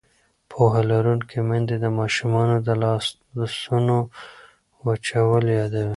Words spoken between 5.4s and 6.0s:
یادوي.